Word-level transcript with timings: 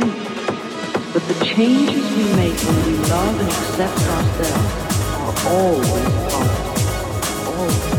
Change. 0.00 0.14
But 1.12 1.22
the 1.28 1.36
changes 1.44 2.04
we 2.16 2.24
make 2.36 2.58
when 2.60 2.76
we 2.86 2.94
love 3.08 3.40
and 3.40 3.48
accept 3.48 3.98
ourselves 4.16 4.72
are 5.24 5.36
always 5.48 6.12
positive. 6.28 6.84
Always. 7.48 7.96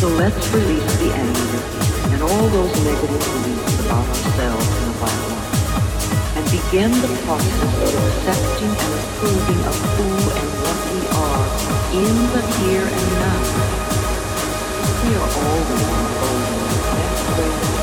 So 0.00 0.06
let's 0.08 0.44
release 0.52 0.92
the 1.00 1.10
anger 1.12 1.60
and 2.12 2.22
all 2.22 2.48
those 2.48 2.74
negative 2.84 3.22
beliefs 3.24 3.80
about 3.80 4.06
ourselves 4.06 4.68
and 4.68 4.90
about 4.96 5.20
life, 5.32 6.36
and 6.36 6.44
begin 6.52 6.90
the 7.00 7.08
process 7.24 7.72
of 7.80 7.90
accepting 7.96 8.72
and 8.76 8.92
approving 9.00 9.60
of 9.64 9.76
who 9.96 10.08
and 10.36 10.50
what 10.60 10.78
we 10.92 11.00
are 11.16 11.46
in 11.96 12.14
the 12.34 12.42
here 12.60 12.84
and 12.84 13.08
now. 13.24 13.40
We 15.02 15.10
are 15.16 15.32
always 15.46 15.82
unfolding 15.96 16.64
the 16.68 16.80
best 16.92 17.24
way 17.38 17.75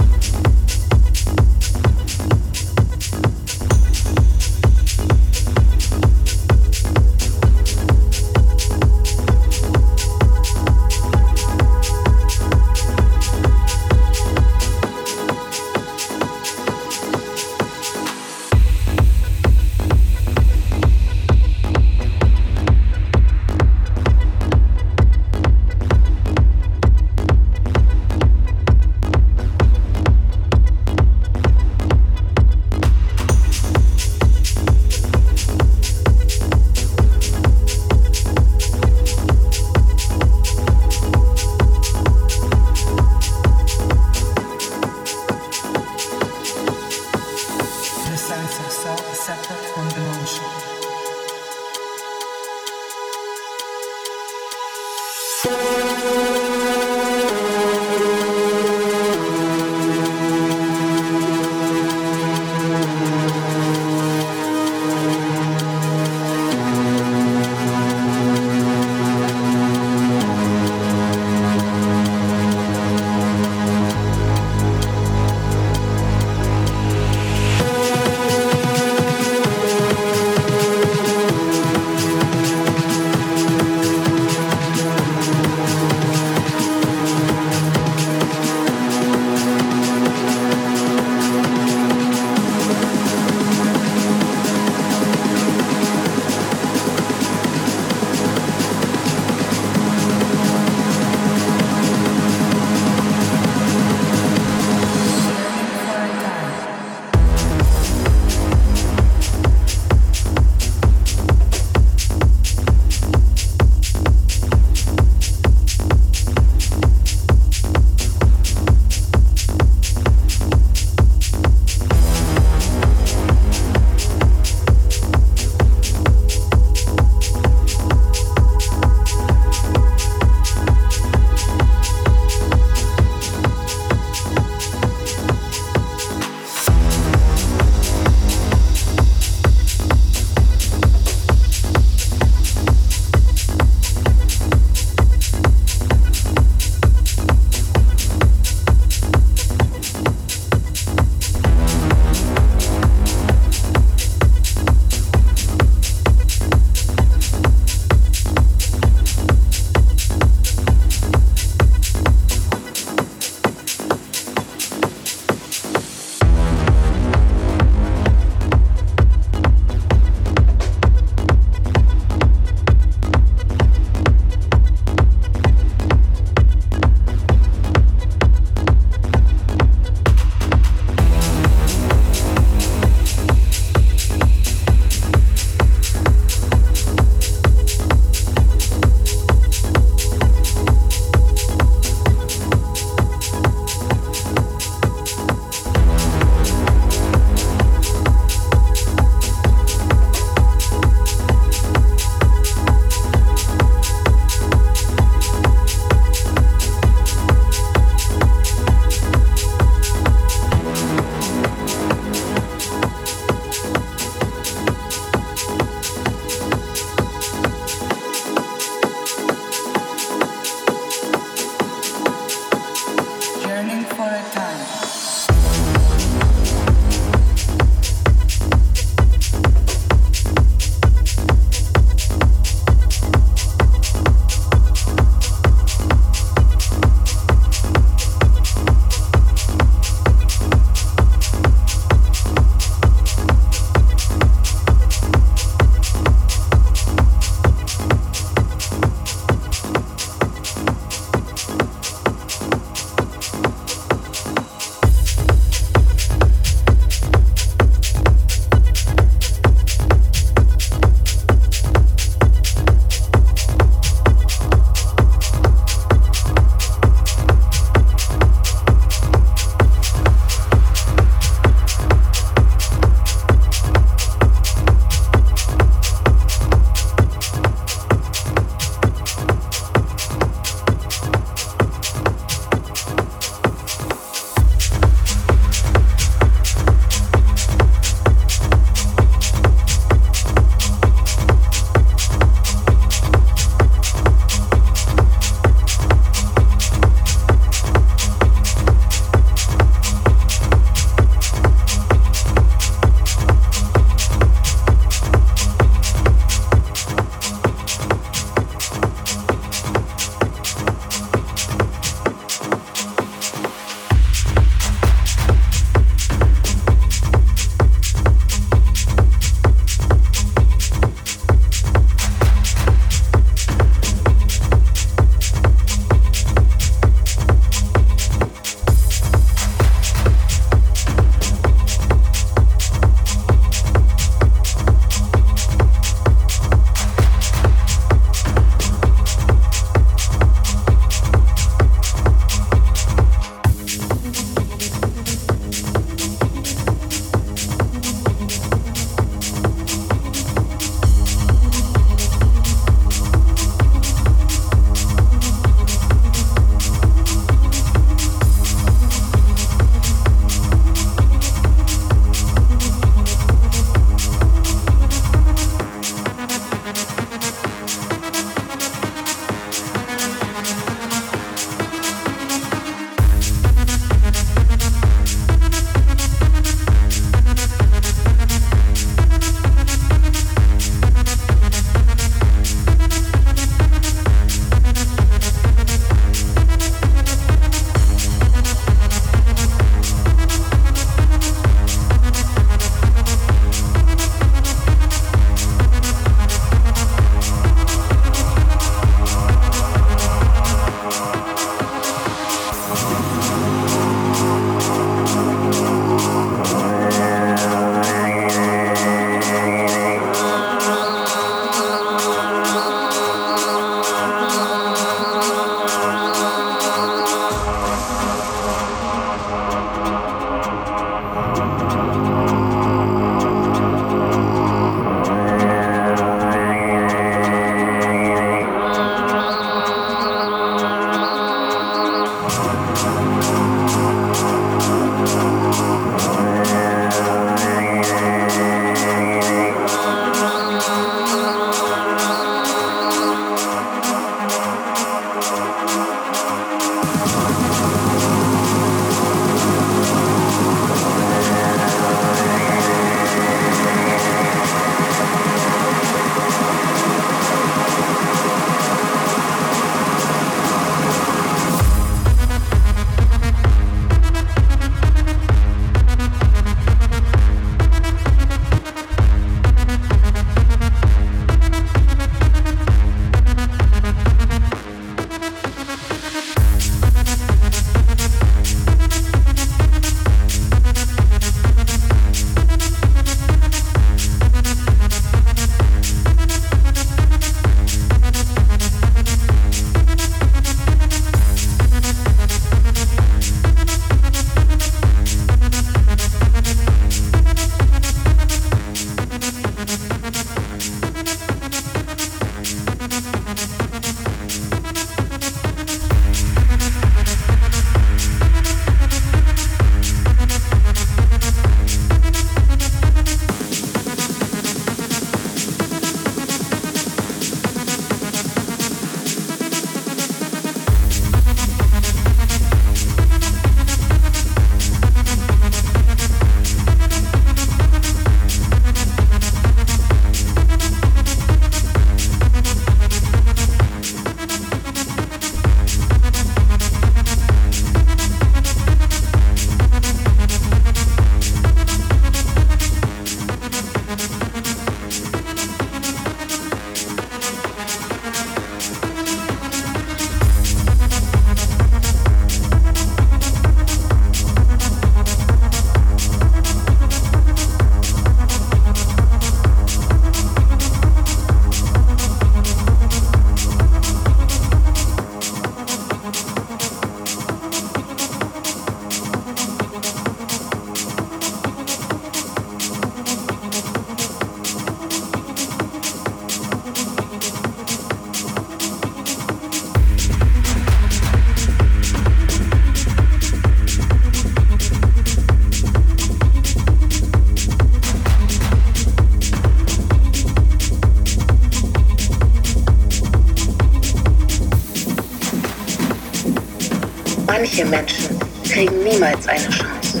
Manche 597.58 597.70
Menschen 597.70 598.20
kriegen 598.44 598.84
niemals 598.84 599.26
eine 599.26 599.48
Chance. 599.48 600.00